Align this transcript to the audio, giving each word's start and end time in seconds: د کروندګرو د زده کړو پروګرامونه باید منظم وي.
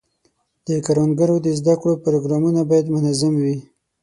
د 0.67 0.69
کروندګرو 0.85 1.35
د 1.45 1.47
زده 1.59 1.73
کړو 1.81 1.93
پروګرامونه 2.05 2.61
باید 2.69 2.91
منظم 2.95 3.33
وي. 3.43 3.57